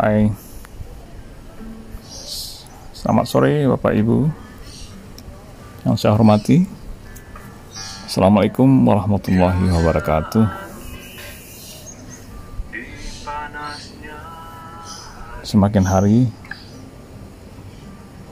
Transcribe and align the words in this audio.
Hai. 0.00 0.32
Selamat 2.96 3.28
sore 3.28 3.68
Bapak 3.68 3.92
Ibu. 3.92 4.32
Yang 5.84 5.96
saya 6.00 6.16
hormati. 6.16 6.64
Assalamualaikum 8.08 8.64
warahmatullahi 8.88 9.60
wabarakatuh. 9.60 10.48
Semakin 15.44 15.84
hari 15.84 16.32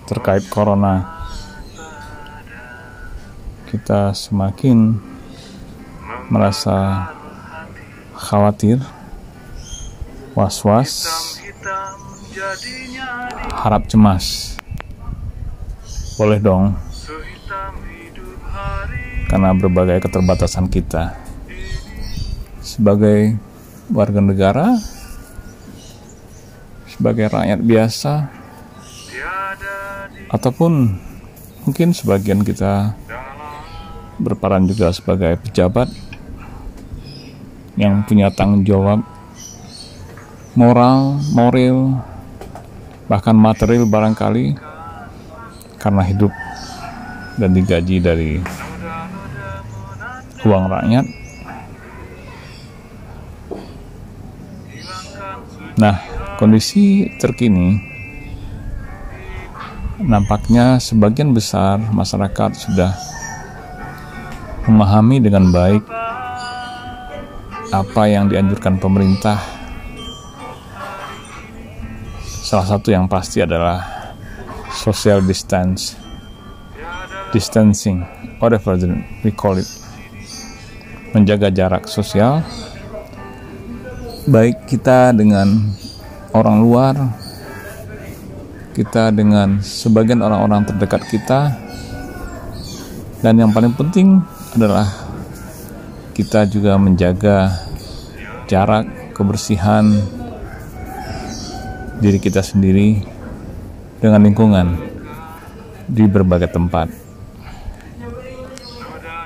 Terkait 0.09 0.49
Corona 0.49 1.21
Kita 3.69 4.17
semakin 4.17 4.97
Merasa 6.33 7.13
Khawatir 8.17 8.81
Was-was 10.33 11.29
harap 13.53 13.89
cemas. 13.89 14.57
Boleh 16.19 16.39
dong. 16.43 16.75
Karena 19.29 19.53
berbagai 19.53 20.09
keterbatasan 20.09 20.67
kita. 20.73 21.15
Sebagai 22.65 23.37
warga 23.89 24.21
negara 24.21 24.77
sebagai 26.85 27.31
rakyat 27.31 27.61
biasa 27.63 28.29
ataupun 30.29 30.99
mungkin 31.65 31.97
sebagian 31.97 32.45
kita 32.45 32.93
berperan 34.19 34.67
juga 34.69 34.93
sebagai 34.93 35.39
pejabat 35.41 35.89
yang 37.79 38.03
punya 38.03 38.29
tanggung 38.35 38.67
jawab 38.67 39.07
moral, 40.59 41.23
moral, 41.31 42.03
bahkan 43.09 43.33
material 43.33 43.89
barangkali 43.89 44.55
karena 45.81 46.03
hidup 46.05 46.31
dan 47.41 47.57
digaji 47.57 47.97
dari 48.05 48.33
uang 50.45 50.65
rakyat. 50.69 51.07
Nah, 55.79 55.97
kondisi 56.37 57.09
terkini 57.17 57.81
nampaknya 59.99 60.79
sebagian 60.79 61.35
besar 61.35 61.81
masyarakat 61.91 62.51
sudah 62.55 62.95
memahami 64.69 65.19
dengan 65.19 65.51
baik 65.51 65.83
apa 67.73 68.03
yang 68.07 68.31
dianjurkan 68.31 68.79
pemerintah 68.79 69.58
Salah 72.49 72.65
satu 72.65 72.89
yang 72.89 73.05
pasti 73.05 73.45
adalah 73.45 74.09
social 74.73 75.21
distance, 75.21 76.01
distancing, 77.29 78.01
whatever 78.41 78.73
we 79.21 79.29
call 79.29 79.61
it. 79.61 79.69
Menjaga 81.13 81.53
jarak 81.53 81.85
sosial, 81.93 82.41
baik 84.25 84.65
kita 84.65 85.13
dengan 85.13 85.77
orang 86.33 86.65
luar, 86.65 86.95
kita 88.73 89.13
dengan 89.13 89.61
sebagian 89.61 90.25
orang-orang 90.25 90.73
terdekat 90.73 91.05
kita, 91.05 91.53
dan 93.21 93.45
yang 93.45 93.53
paling 93.53 93.77
penting 93.77 94.25
adalah 94.57 94.89
kita 96.17 96.49
juga 96.49 96.81
menjaga 96.81 97.61
jarak, 98.49 99.13
kebersihan, 99.13 100.17
diri 101.99 102.23
kita 102.23 102.43
sendiri 102.43 103.03
dengan 103.99 104.23
lingkungan 104.23 104.79
di 105.91 106.07
berbagai 106.07 106.55
tempat. 106.55 106.89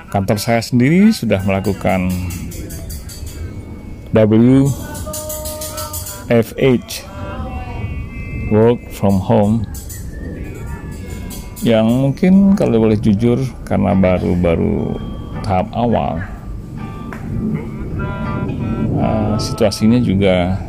Kantor 0.09 0.37
saya 0.37 0.61
sendiri 0.61 1.09
sudah 1.09 1.41
melakukan 1.41 2.09
WFH 4.13 4.69
work 8.53 8.77
from 8.93 9.17
home 9.17 9.65
yang 11.65 11.89
mungkin 11.89 12.53
kalau 12.53 12.77
boleh 12.77 12.99
jujur 12.99 13.41
karena 13.65 13.97
baru-baru 13.97 14.99
tahap 15.41 15.65
awal 15.73 16.21
uh, 19.01 19.35
situasinya 19.39 19.97
juga 19.97 20.61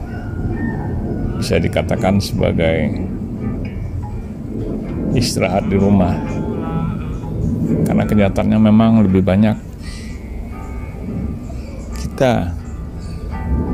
bisa 1.45 1.61
dikatakan 1.61 2.25
sebagai 2.25 2.89
istirahat 5.13 5.69
di 5.69 5.77
rumah. 5.77 6.17
Karena 7.85 8.09
kenyataannya 8.09 8.57
memang 8.65 9.05
lebih 9.05 9.21
banyak 9.21 9.53
kita 12.01 12.49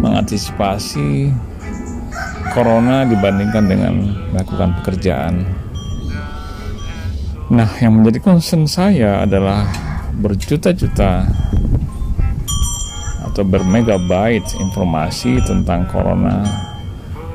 mengantisipasi 0.03 1.31
corona 2.50 3.06
dibandingkan 3.06 3.64
dengan 3.70 4.19
melakukan 4.34 4.75
pekerjaan. 4.82 5.47
Nah 7.54 7.70
yang 7.78 8.02
menjadi 8.02 8.19
concern 8.19 8.66
saya 8.66 9.22
adalah 9.22 9.62
berjuta-juta 10.19 11.22
atau 13.31 13.47
bermegabyte 13.47 14.58
informasi 14.58 15.38
tentang 15.47 15.87
corona 15.87 16.69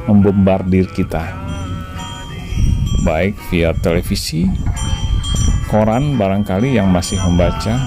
membombardir 0.06 0.90
kita. 0.94 1.22
Baik 3.06 3.38
via 3.54 3.74
televisi 3.78 4.50
koran 5.70 6.18
barangkali 6.18 6.78
yang 6.78 6.90
masih 6.90 7.18
membaca 7.22 7.78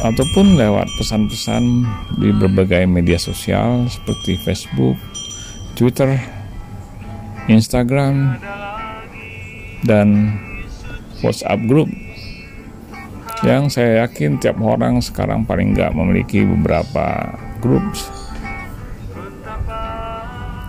ataupun 0.00 0.56
lewat 0.56 0.88
pesan-pesan 0.96 1.84
di 2.16 2.32
berbagai 2.32 2.88
media 2.88 3.20
sosial 3.20 3.84
seperti 3.86 4.40
Facebook, 4.40 4.96
Twitter, 5.76 6.16
Instagram, 7.52 8.40
dan 9.84 10.36
WhatsApp 11.20 11.60
group. 11.68 11.88
Yang 13.40 13.80
saya 13.80 14.04
yakin 14.04 14.36
tiap 14.36 14.60
orang 14.60 15.00
sekarang 15.00 15.48
paling 15.48 15.72
nggak 15.72 15.96
memiliki 15.96 16.44
beberapa 16.44 17.36
grup 17.64 17.84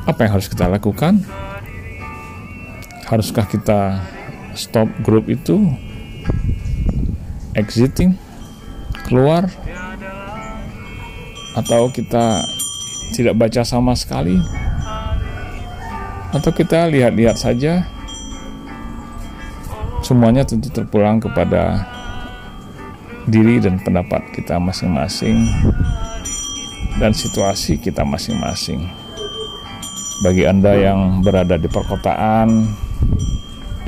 apa 0.05 0.25
yang 0.25 0.31
harus 0.37 0.49
kita 0.49 0.65
lakukan? 0.65 1.21
Haruskah 3.05 3.45
kita 3.45 4.01
stop 4.57 4.87
grup 5.05 5.29
itu? 5.29 5.61
Exiting? 7.53 8.17
Keluar? 9.05 9.51
Atau 11.53 11.91
kita 11.91 12.41
tidak 13.13 13.35
baca 13.35 13.61
sama 13.67 13.93
sekali? 13.93 14.39
Atau 16.31 16.55
kita 16.55 16.87
lihat-lihat 16.87 17.35
saja? 17.35 17.83
Semuanya 20.01 20.47
tentu 20.47 20.71
terpulang 20.71 21.21
kepada 21.21 21.85
diri 23.29 23.61
dan 23.61 23.77
pendapat 23.77 24.23
kita 24.33 24.57
masing-masing 24.57 25.45
dan 26.97 27.13
situasi 27.13 27.77
kita 27.77 28.01
masing-masing 28.01 28.89
bagi 30.21 30.45
Anda 30.45 30.77
yang 30.77 31.25
berada 31.25 31.57
di 31.57 31.65
perkotaan, 31.65 32.69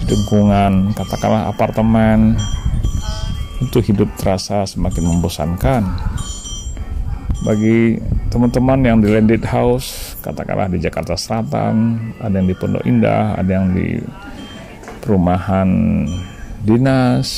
di 0.01 0.03
lingkungan, 0.09 0.97
katakanlah 0.97 1.53
apartemen, 1.53 2.33
untuk 3.61 3.85
hidup 3.85 4.09
terasa 4.17 4.65
semakin 4.65 5.13
membosankan. 5.13 5.85
Bagi 7.45 8.01
teman-teman 8.33 8.81
yang 8.81 8.97
di 8.97 9.13
landed 9.13 9.45
house, 9.45 10.17
katakanlah 10.25 10.73
di 10.73 10.81
Jakarta 10.81 11.13
Selatan, 11.13 12.01
ada 12.17 12.41
yang 12.41 12.49
di 12.49 12.55
Pondok 12.57 12.83
Indah, 12.89 13.37
ada 13.37 13.51
yang 13.53 13.69
di 13.77 14.01
perumahan 15.05 15.69
dinas, 16.65 17.29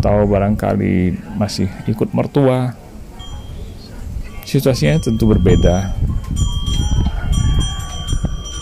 atau 0.00 0.24
barangkali 0.24 1.12
masih 1.36 1.68
ikut 1.84 2.16
mertua, 2.16 2.72
situasinya 4.48 4.96
tentu 4.96 5.28
berbeda 5.28 5.92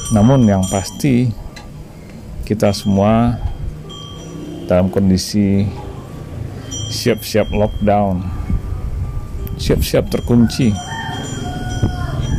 namun 0.08 0.49
yang 0.49 0.64
pasti 0.72 1.28
kita 2.49 2.72
semua 2.72 3.37
dalam 4.64 4.88
kondisi 4.88 5.69
siap-siap 6.88 7.52
lockdown, 7.52 8.25
siap-siap 9.60 10.08
terkunci. 10.08 10.72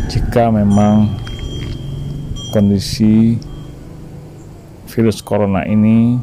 Jika 0.10 0.50
memang 0.50 1.14
kondisi 2.50 3.38
virus 4.90 5.22
corona 5.22 5.62
ini 5.70 6.18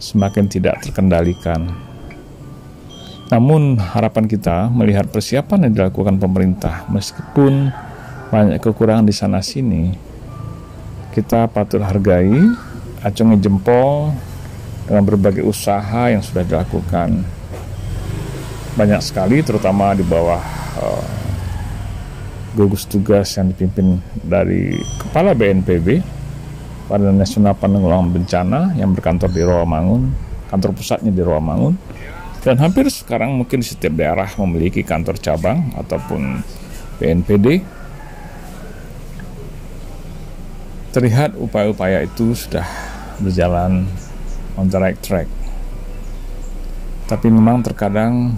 semakin 0.00 0.48
tidak 0.48 0.80
terkendalikan. 0.80 1.68
Namun 3.28 3.76
harapan 3.76 4.24
kita 4.24 4.72
melihat 4.72 5.12
persiapan 5.12 5.68
yang 5.68 5.72
dilakukan 5.84 6.16
pemerintah 6.16 6.88
meskipun 6.88 7.68
banyak 8.32 8.56
kekurangan 8.60 9.04
di 9.04 9.12
sana 9.12 9.44
sini 9.44 10.11
kita 11.12 11.46
patut 11.52 11.84
hargai 11.84 12.32
acungi 13.04 13.36
jempol 13.38 14.16
dengan 14.88 15.04
berbagai 15.04 15.44
usaha 15.44 16.10
yang 16.10 16.24
sudah 16.24 16.42
dilakukan. 16.42 17.22
Banyak 18.74 19.04
sekali 19.04 19.44
terutama 19.44 19.92
di 19.92 20.02
bawah 20.02 20.40
uh, 20.80 21.06
gugus 22.56 22.88
tugas 22.88 23.28
yang 23.36 23.52
dipimpin 23.52 24.00
dari 24.24 24.80
kepala 24.98 25.36
BNPB 25.36 26.00
pada 26.88 27.12
Nasional 27.12 27.54
Penanggulangan 27.54 28.08
Bencana 28.10 28.60
yang 28.74 28.96
berkantor 28.96 29.28
di 29.28 29.44
Rawamangun 29.44 30.32
kantor 30.52 30.76
pusatnya 30.76 31.08
di 31.08 31.24
Rawamangun. 31.24 31.74
Dan 32.44 32.60
hampir 32.60 32.84
sekarang 32.92 33.32
mungkin 33.40 33.64
setiap 33.64 33.96
daerah 33.96 34.28
memiliki 34.36 34.84
kantor 34.84 35.16
cabang 35.16 35.72
ataupun 35.78 36.44
BNPD 37.00 37.64
terlihat 40.92 41.40
upaya-upaya 41.40 42.04
itu 42.04 42.36
sudah 42.36 42.68
berjalan 43.16 43.88
on 44.60 44.68
the 44.68 44.76
right 44.76 45.00
track. 45.00 45.24
Tapi 47.08 47.32
memang 47.32 47.64
terkadang 47.64 48.36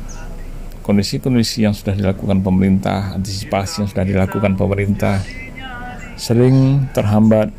kondisi-kondisi 0.86 1.66
yang 1.66 1.74
sudah 1.74 1.98
dilakukan 1.98 2.46
pemerintah, 2.46 3.18
antisipasi 3.18 3.82
yang 3.82 3.88
sudah 3.90 4.06
dilakukan 4.06 4.54
pemerintah 4.54 5.18
sering 6.14 6.86
terhambat 6.94 7.50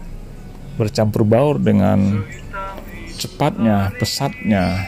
bercampur 0.80 1.28
baur 1.28 1.60
dengan 1.60 2.24
cepatnya, 3.20 3.92
pesatnya 4.00 4.80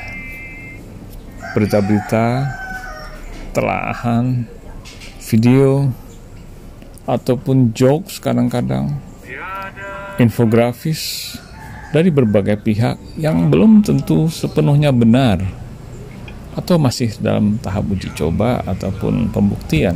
berita-berita, 1.52 2.48
telaahan, 3.52 4.48
video, 5.20 5.92
ataupun 7.04 7.76
jokes 7.76 8.20
kadang-kadang 8.24 9.04
infografis 10.18 11.34
dari 11.94 12.12
berbagai 12.12 12.60
pihak 12.60 12.98
yang 13.16 13.48
belum 13.48 13.86
tentu 13.86 14.28
sepenuhnya 14.28 14.92
benar 14.92 15.40
atau 16.58 16.82
masih 16.82 17.14
dalam 17.22 17.62
tahap 17.62 17.86
uji 17.86 18.10
coba 18.18 18.66
ataupun 18.66 19.30
pembuktian. 19.30 19.94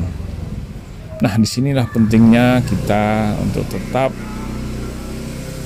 Nah, 1.21 1.33
di 1.37 1.45
sinilah 1.45 1.89
pentingnya 1.89 2.61
kita 2.65 3.33
untuk 3.41 3.65
tetap 3.69 4.13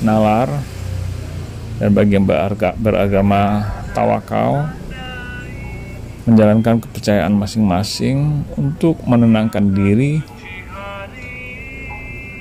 nalar 0.04 0.48
dan 1.80 1.92
bagi 1.92 2.16
yang 2.16 2.24
beragama 2.80 3.68
tawakal 3.92 4.72
menjalankan 6.25 6.80
kepercayaan 6.80 7.36
masing-masing 7.36 8.48
untuk 8.56 8.98
menenangkan 9.04 9.75
diri 9.75 10.24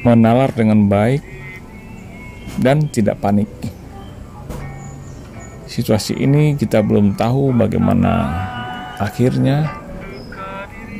menalar 0.07 0.55
dengan 0.55 0.87
baik 0.87 1.21
dan 2.61 2.87
tidak 2.91 3.19
panik. 3.19 3.49
Situasi 5.65 6.15
ini 6.21 6.55
kita 6.55 6.85
belum 6.87 7.19
tahu 7.19 7.51
bagaimana 7.56 8.12
akhirnya. 9.01 9.83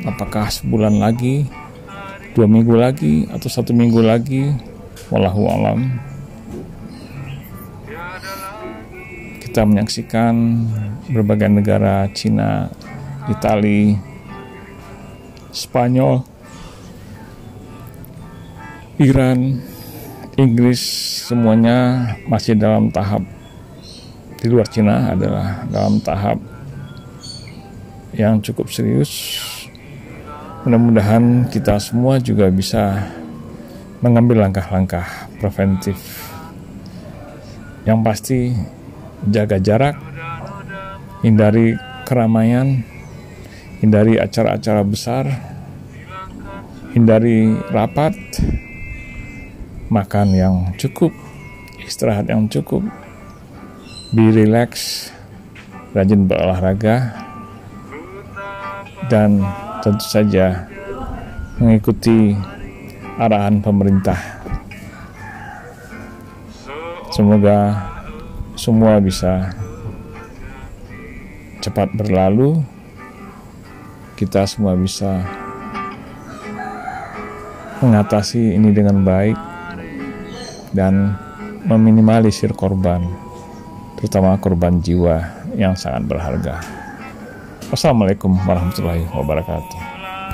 Apakah 0.05 0.53
sebulan 0.53 1.01
lagi, 1.01 1.49
dua 2.37 2.45
minggu 2.45 2.77
lagi, 2.77 3.25
atau 3.33 3.49
satu 3.49 3.73
minggu 3.73 4.05
lagi? 4.05 4.53
Wallahu 5.09 5.43
alam. 5.49 5.97
Kita 9.41 9.65
menyaksikan 9.65 10.35
berbagai 11.09 11.49
negara 11.49 12.05
Cina, 12.13 12.69
Itali, 13.33 13.97
Spanyol, 15.55 16.27
Iran, 19.01 19.63
Inggris 20.35 20.83
semuanya 21.31 22.11
masih 22.27 22.59
dalam 22.59 22.91
tahap 22.91 23.23
di 24.43 24.51
luar 24.51 24.67
Cina 24.67 25.15
adalah 25.15 25.63
dalam 25.71 26.03
tahap 26.03 26.43
yang 28.19 28.43
cukup 28.43 28.67
serius. 28.67 29.39
Mudah-mudahan 30.67 31.47
kita 31.55 31.79
semua 31.79 32.19
juga 32.19 32.51
bisa 32.51 33.15
mengambil 34.03 34.43
langkah-langkah 34.43 35.07
preventif. 35.39 36.03
Yang 37.87 37.99
pasti 38.03 38.39
jaga 39.31 39.63
jarak, 39.63 39.95
hindari 41.23 41.79
keramaian, 42.11 42.83
hindari 43.79 44.19
acara-acara 44.19 44.83
besar, 44.83 45.31
hindari 46.91 47.55
rapat, 47.71 48.19
makan 49.95 50.35
yang 50.35 50.55
cukup, 50.75 51.15
istirahat 51.79 52.27
yang 52.27 52.51
cukup, 52.51 52.83
be 54.11 54.35
relax, 54.35 55.07
rajin 55.95 56.27
berolahraga, 56.27 57.15
dan 59.07 59.39
tentu 59.87 60.03
saja 60.03 60.67
mengikuti 61.63 62.35
arahan 63.23 63.63
pemerintah. 63.63 64.19
Semoga 67.15 67.79
semua 68.59 68.99
bisa 68.99 69.55
cepat 71.63 71.95
berlalu, 71.95 72.59
kita 74.19 74.43
semua 74.51 74.75
bisa 74.75 75.23
mengatasi 77.79 78.59
ini 78.59 78.75
dengan 78.75 79.07
baik 79.07 79.54
dan 80.75 81.15
meminimalisir 81.65 82.53
korban, 82.53 83.07
terutama 83.97 84.37
korban 84.43 84.83
jiwa 84.83 85.23
yang 85.55 85.79
sangat 85.79 86.05
berharga. 86.11 86.61
Wassalamualaikum 87.71 88.37
warahmatullahi 88.45 89.09
wabarakatuh. 89.15 89.94